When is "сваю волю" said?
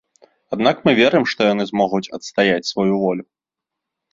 2.71-3.25